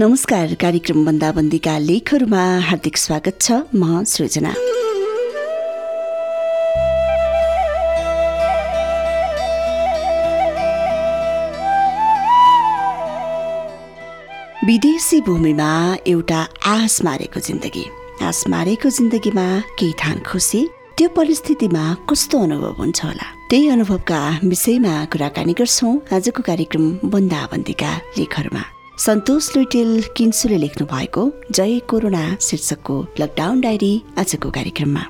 [0.00, 4.52] नमस्कार कार्यक्रम बन्दाबन्दीका लेखहरूमा हार्दिक स्वागत छ म सृजना।
[14.66, 15.72] विदेशी भूमिमा
[16.06, 17.84] एउटा आस मारेको जिन्दगी।
[18.22, 20.62] आस मारेको जिन्दगीमा केही थान खुसी
[20.98, 23.28] त्यो परिस्थितिमा कस्तो अनुभव हुन्छ होला?
[23.50, 31.78] त्यही अनुभवका विषयमा कुराकानी गर्छौँ आजको कार्यक्रम बन्दाबन्दीका लेखहरूमा। सन्तोष लुइटेल किन्सुले लेख्नु भएको जय
[31.90, 35.02] कोरोना शीर्षकको लकडाउन डायरी आजको कार्यक्रममा।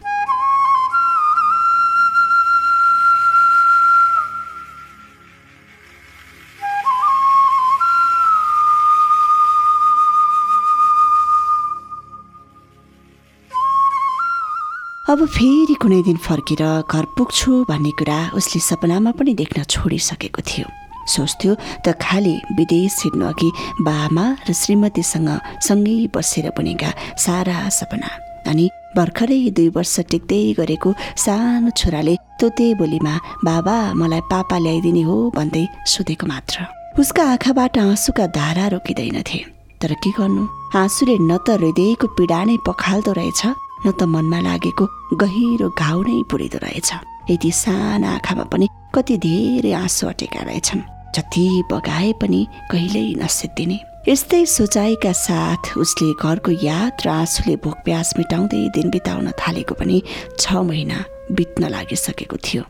[15.09, 20.69] अब फेरि कुनै दिन फर्केर घर पुग्छु भन्ने कुरा उसले सपनामा पनि देख्न छोडिसकेको थियो।
[21.15, 21.53] सोच्थ्यो
[21.85, 23.51] त खालि विदेश हिँड्नु अघि
[23.87, 25.31] बामा र श्रीमतीसँग
[25.67, 26.91] सँगै बसेर बुनेका
[27.25, 28.11] सारा सपना।
[28.51, 28.65] अनि
[28.97, 30.91] भर्खरै दुई वर्ष टेक्दै गरेको
[31.25, 33.15] सानो छोराले तोते बोलीमा
[33.45, 36.57] बाबा मलाई पापा ल्याइदिने हो भन्दै सोधेको मात्र।
[37.01, 39.39] उसका आँखाबाट आँसुका धारा रोकिँदैनथे।
[39.81, 40.43] तर के गर्नु?
[40.75, 43.43] आँसुले न त हृदयको पीडा नै पखाल्दो रहेछ
[43.87, 44.85] न त मनमा लागेको
[45.21, 46.91] गहिरो घाउ नै पुरिँदो रहेछ।
[47.31, 53.79] यति साना आँखामा पनि कति धेरै आँसु अटेका रहेछन्। जति बगाए पनि कहिल्यै नसिद्धिने
[54.09, 60.03] यस्तै सोचाइका साथ उसले घरको याद र आँसुले भोक प्यास मेटाउँदै दिन बिताउन थालेको पनि
[60.41, 62.63] छ महिना बित्न लागिसकेको थियो।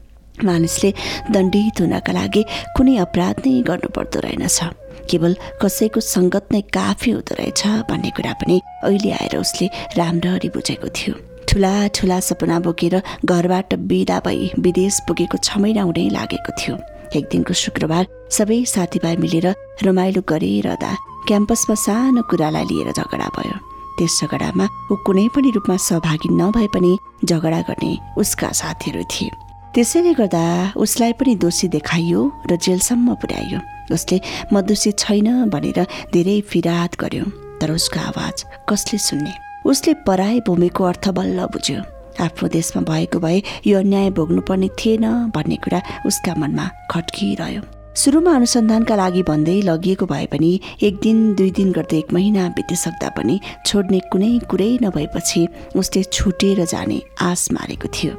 [0.44, 0.91] मानिसले
[1.31, 2.42] दण्डित हुनका लागि
[2.77, 4.59] कुनै अपराध नै गर्नु पर्दो रहेनछ।
[5.11, 9.66] केवल कसैको सङ्गत नै काफी हुँदो रहेछ भन्ने कुरा पनि अहिले आएर उसले
[9.98, 11.14] राम्ररी बुझेको थियो।
[11.48, 12.94] ठुला ठुला सपना बोकेर
[13.25, 16.77] घरबाट बिदा भई विदेश पुगेको छ महिना हुँदै लागेको थियो।
[17.17, 19.47] एक दिनको शुक्रबार सबै साथीभाइ मिलेर
[19.85, 20.93] रमाइलो गरिरहँदा
[21.29, 23.57] क्याम्पसमा सानो कुरालाई लिएर झगडा भयो।
[23.99, 26.93] त्यस झगडामा ऊ कुनै पनि रूपमा सहभागी नभए पनि
[27.25, 29.31] झगडा गर्ने उसका साथीहरू थिए।
[29.75, 30.45] त्यसैले गर्दा
[30.77, 32.21] उसलाई पनि दोषी देखाइयो
[32.51, 33.61] र जेलसम्म पुर्याइयो।
[33.95, 34.21] उसले
[34.53, 35.79] म दोषी छैन भनेर
[36.13, 37.25] धेरै फिराद गर्यो
[37.61, 39.33] तर उसको आवाज कसले सुन्ने?
[39.67, 41.81] उसले पराई भूमिको अर्थ बल्ल बुझ्यो।
[42.21, 47.62] आफ्नो देशमा भएको भए यो अन्याय भोग्नुपर्ने थिएन भन्ने कुरा उसका मनमा खट्किरह्यो
[47.97, 50.51] सुरुमा अनुसन्धानका लागि भन्दै लगिएको भए पनि
[50.83, 55.47] एक दिन दुई दिन गर्दै एक महिना बितिसक्दा पनि छोड्ने कुनै कुरै नभएपछि
[55.77, 58.12] उसले छुटेर जाने आश मारेको थियो।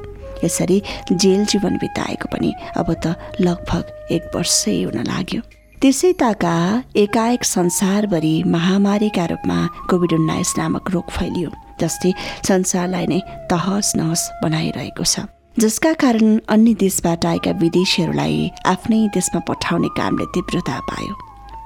[0.43, 5.41] यसरी जेल जीवन बिताएको पनि अब त लगभग एक वर्षै हुन लाग्यो।
[5.81, 6.55] त्यसै ताका
[6.95, 9.59] एकाएक संसारभरि महामारीका रूपमा
[9.89, 11.49] कोभिड उन्नाइस नामक रोग फैलियो।
[11.81, 12.13] जसले
[12.47, 13.19] संसारलाई नै
[13.51, 15.25] तहस नहस बनाइरहेको छ।
[15.59, 21.13] जसका कारण अन्य देशबाट आएका विदेशीहरूलाई आफ्नै देशमा पठाउने कामले तीव्रता पायो।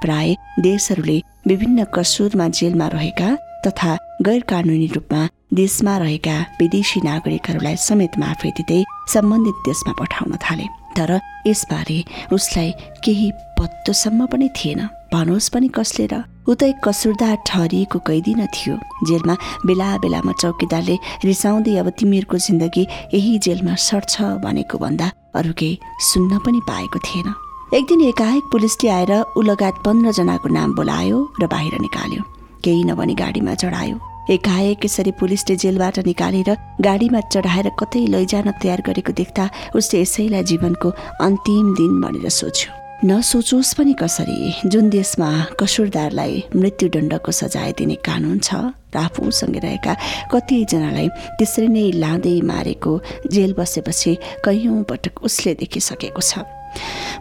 [0.02, 3.28] प्राय देशहरूले विभिन्न कसुरमा जेलमा रहेका
[3.66, 3.92] तथा
[4.22, 8.82] गैर कानुनी रूपमा देशमा रहेका विदेशी नागरिकहरूलाई समेत माफी दिँदै
[9.14, 11.98] सम्बन्धित देशमा पठाउन थाले। तर यसबारे
[12.32, 12.70] उसलाई
[13.04, 14.80] केही पत्तोसम्म पनि थिएन।
[15.14, 18.74] भनोस् पनि कसले र ऊ त एक कसुरदार ठहरिएको कैदी न थियो
[19.08, 19.34] जेलमा
[19.66, 22.84] बेला बेलामा चौकीदारले रिसाउँदै अब तिमीहरूको जिन्दगी
[23.14, 25.78] यही जेलमा सर्छ भनेको भन्दा अरू केही
[26.10, 27.28] सुन्न पनि पाएको थिएन।
[27.74, 32.22] एक दिन एकाएक पुलिसले आएर ऊ लगायत पन्ध्रजनाको नाम बोलायो र बाहिर निकाल्यो।
[32.64, 33.96] केही नभनी गाडीमा चढायो।
[34.30, 36.50] एकाएक यसरी पुलिसले जेलबाट निकालेर
[36.80, 40.88] गाडीमा चढाएर कतै लैजान तयार गरेको देख्दा उसले यसैलाई जीवनको
[41.24, 45.28] अन्तिम दिन भनेर सोच्यो। नसोचोस् पनि कसरी जुन देशमा
[45.60, 48.54] कसुरदारलाई मृत्युदण्डको सजाय दिने कानुन छ
[48.94, 49.94] र आफूसँग रहेका
[50.32, 52.92] कतिजनालाई त्यसरी नै लाँदै मारेको
[53.34, 56.46] जेल बसेपछि कैयौँ पटक उसले देखिसकेको छ।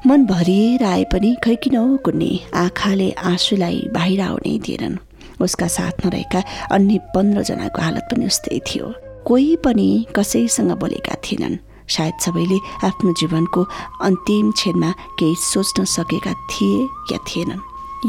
[0.08, 2.32] मन भरिएर आए पनि खै किन कुन्ने?
[2.54, 5.02] आँखाले आँसुलाई बाहिर आउने दिएनन्
[5.42, 6.40] उसका साथमा रहेका
[6.72, 8.94] अन्य पन्ध्रजनाको हालत पनि उस्तै थियो।
[9.26, 12.58] कोही पनि कसैसँग बोलेका थिएनन्। सायद सबैले
[12.88, 13.62] आफ्नो जीवनको
[14.08, 16.82] अन्तिम क्षणमा केही सोच्न सकेका थिए
[17.12, 17.62] या थिएनन्।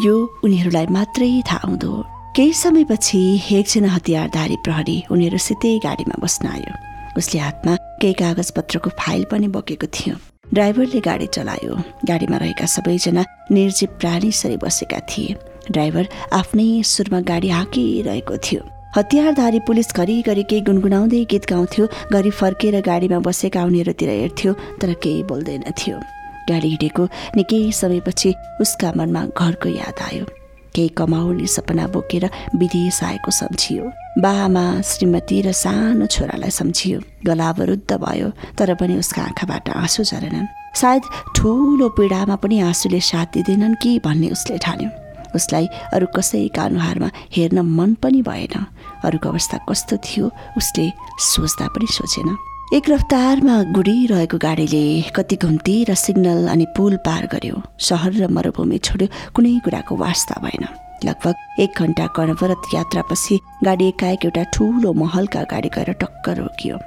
[0.05, 0.15] यो
[0.45, 1.93] उनीहरूलाई मात्रै थाहा हुँदो
[2.37, 3.21] केही समयपछि
[3.53, 6.73] एकजना हतियारधारी प्रहरी उनीहरूसितै गाडीमा बस्न आयो।
[7.19, 10.15] उसले हातमा केही कागजपत्रको फाइल पनि बोकेको थियो।
[10.55, 11.75] ड्राइभरले गाडी चलायो।
[12.11, 15.37] गाडीमा रहेका सबैजना निर्जीव प्राणीसरी बसेका थिए।
[15.71, 18.63] ड्राइभर आफ्नै सुरमा गाडी हाँकिरहेको थियो।
[18.97, 25.23] हतियारधारी पुलिस घरिघरि केही गुनगुनाउँदै गीत गाउँथ्यो घरि फर्केर गाडीमा बसेका उनीहरूतिर हेर्थ्यो तर केही
[25.27, 25.99] बोल्दैन थियो।
[26.49, 27.05] गाडी हिँडेको
[27.37, 28.31] निकै समयपछि
[28.63, 30.25] उसका मनमा घरको याद आयो।
[30.75, 33.91] केही कमाउने सपना बोकेर विदेश आएको सम्झियो।
[34.23, 40.53] बाआमा श्रीमती र सानो छोरालाई सम्झियो। गला अवरुद्ध भयो तर पनि उसका आँखाबाट आँसु झरेनन्।
[40.79, 41.03] सायद
[41.35, 45.04] ठुलो पीडामा पनि आँसुले साथ दिँदैनन् कि भन्ने उसले ठान्यो।
[45.35, 48.55] उसलाई अरू कसैका अनुहारमा हेर्न मन पनि भएन।
[49.05, 50.91] अरूको अवस्था कस्तो थियो उसले
[51.23, 52.37] सोच्दा पनि सोचेन।
[52.75, 54.85] एक रफ्तारमा गुडिरहेको गाडीले
[55.17, 60.41] कति घुम्ती र सिग्नल अनि पुल पार गर्यो। सहर र मरुभूमि छोड्यो कुनै कुराको वास्ता
[60.43, 60.65] भएन।
[61.05, 66.79] लगभग एक घन्टा कर्णवरत यात्रापछि गाडी एकाएक एउटा ठुलो महलका गाडी गएर टक्कर रोकियो।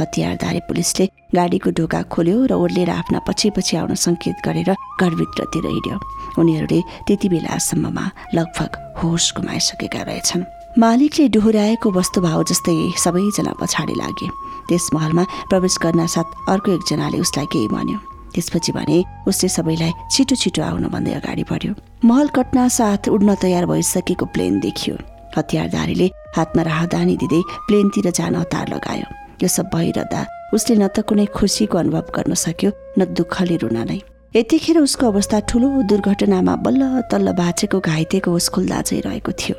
[0.00, 4.70] हतियारधारी पुलिसले गाडीको ढोका खोल्यो र ओर्लिएर आफ्ना पछि पछि आउन सङ्केत गरेर
[5.00, 5.96] घरभित्रतिर हिँड्यो।
[6.40, 8.04] उनीहरूले त्यति बेलासम्ममा
[8.34, 8.70] लगभग
[9.02, 10.44] होस गुमाइसकेका रहेछन्।
[10.78, 14.28] मालिकले डोहोऱ्याएको वस्तुभाव जस्तै सबैजना पछाडि लागे।
[14.68, 17.98] त्यस महलमा प्रवेश गर्न साथ अर्को एकजनाले उसलाई केही भन्यो।
[18.34, 18.98] त्यसपछि भने
[19.28, 21.72] उसले सबैलाई छिटो छिटो आउनु भन्दै अगाडि बढ्यो।
[22.04, 24.96] महल कट्ना साथ उड्न तयार भइसकेको प्लेन देखियो।
[25.36, 26.06] हतियारधारीले
[26.36, 31.78] हातमा राहदानी दिँदै प्लेनतिर जान हतार लगायो। यो सब भइरहँदा उसले न त कुनै खुसीको
[31.78, 34.00] अनुभव गर्न सक्यो न दुःखले रुन नै।
[34.36, 39.56] यतिखेर उसको अवस्था ठुलो दुर्घटनामा बल्ल तल्ल बाँचेको घाइतेको होस खुल्दा चाहिँ रहेको थियो।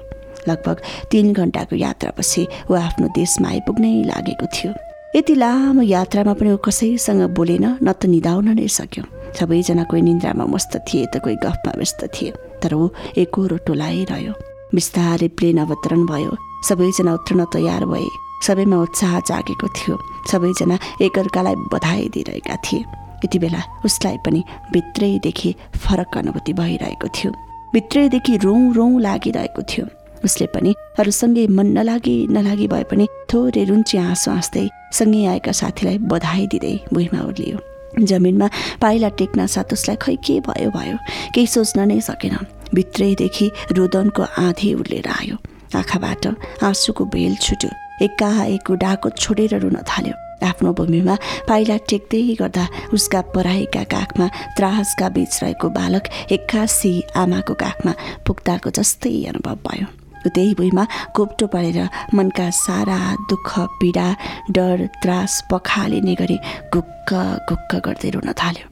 [0.49, 0.77] लगभग
[1.11, 4.71] तिन घन्टाको यात्रापछि ऊ आफ्नो देशमा आइपुग्नै लागेको थियो।
[5.15, 9.03] यति लामो यात्रामा पनि ऊ कसैसँग बोलेन न त निधाउन नै सक्यो।
[9.39, 12.31] सबैजना कोही निन्द्रामा मस्त थिए त कोही गफमा व्यस्त थिए
[12.61, 14.33] तर ऊ एकहोरो टोलाइरह्यो
[14.75, 16.31] बिस्तारै प्लेन अवतरण भयो।
[16.69, 19.99] सबैजना उत्रन तयार भए। सबैमा उत्साह जागेको थियो।
[20.31, 22.79] सबैजना एकअर्कालाई बधाई दिइरहेका थिए।
[23.25, 24.43] यति बेला उसलाई पनि
[24.73, 27.31] भित्रैदेखि फरक अनुभूति भइरहेको थियो।
[27.73, 29.85] भित्रैदेखि रौँ रौँ लागिरहेको थियो।
[30.25, 35.97] उसले पनि अरूसँगै मन नलागी नलागी भए पनि थोरै रुन्ची हाँसो हाँस्दै सँगै आएका साथीलाई
[35.97, 37.57] बधाई दिँदै भुइँमा उर्लियो
[38.05, 38.49] जमिनमा
[38.81, 40.97] पाइला टेक्न साथ उसलाई खै के भयो भयो?
[41.33, 42.37] केही सोच्न नै सकेन।
[42.73, 45.37] भित्रैदेखि रोदनको आँधी उर्लेर आयो।
[45.75, 46.27] आँखाबाट
[46.63, 50.15] आँसुको बेल छुट्यो। एकाएक डाको छोडेर रुन थाल्यो।
[50.45, 51.15] आफ्नो भूमिमा
[51.47, 54.27] पाइला टेक्दै गर्दा उसका पराईका काखमा
[54.57, 57.93] त्रासका बीच रहेको बालक एक्कासी आमाको काखमा
[58.27, 59.87] पुग्दाको जस्तै अनुभव भयो।
[60.27, 60.83] त्यही भुइँमा
[61.15, 61.79] कोप्टो परेर
[62.13, 62.99] मनका सारा
[63.29, 63.49] दुःख
[63.79, 64.07] पीडा
[64.51, 66.37] डर त्रास पखालिने गरी
[66.73, 67.13] गुक्क
[67.49, 68.65] गुक्क गर्दै रुन थाल्यो।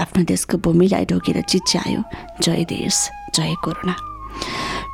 [0.00, 2.02] आफ्नो देशको भूमिलाई ढोकेर चिच्यायो।
[2.42, 4.15] जय देश जय कोरोना।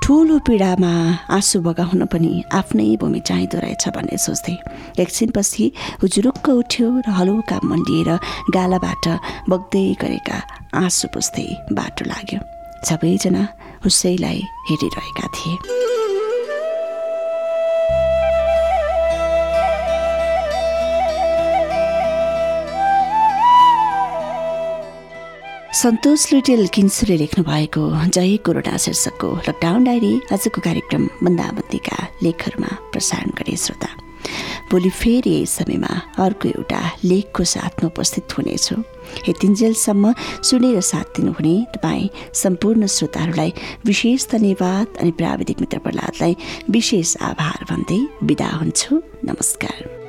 [0.02, 0.92] ठुलो पीडामा
[1.30, 4.54] आँसु बगाउन पनि आफ्नै भूमि चाहिँदो रहेछ भन्ने सोच्दै
[5.02, 5.64] एकछिनपछि
[6.02, 8.10] हुजुरुक्क उठ्यो र हलुका मन लिएर
[8.50, 9.06] गालाबाट
[9.50, 10.36] बग्दै गरेका
[10.82, 11.46] आँसु पुस्दै
[11.78, 12.40] बाटो लाग्यो।
[12.82, 13.42] सबैजना
[13.86, 16.01] उसैलाई हेरिरहेका थिए।
[25.82, 27.82] सन्तोष लुटेल किन्सुले लेख्नु भएको
[28.14, 33.88] जय कोरोना शीर्षकको लकडाउन डायरी आजको कार्यक्रम बन्दाबन्दीका लेखहरूमा प्रसारण गरे श्रोता।
[34.70, 35.90] भोलि फेरि यही समयमा
[36.22, 38.76] अर्को एउटा लेखको साथमा उपस्थित हुनेछु।
[39.28, 40.14] यतिन्जेलसम्म
[40.48, 42.08] सुनेर साथ दिनुहुने तपाईँ
[42.42, 43.52] सम्पूर्ण श्रोताहरूलाई
[43.86, 46.36] विशेष धन्यवाद अनि प्राविधिक मित्र प्रहलादलाई
[46.70, 50.01] विशेष आभार भन्दै बिदा हुन्छु। नमस्कार।